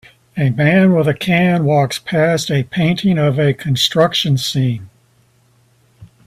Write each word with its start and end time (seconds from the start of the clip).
A 0.35 0.49
man 0.49 0.95
with 0.95 1.07
a 1.07 1.13
can 1.13 1.63
walks 1.63 1.99
past 1.99 2.49
a 2.49 2.63
painting 2.63 3.19
of 3.19 3.39
a 3.39 3.53
construction 3.53 4.35
scene. 4.35 4.89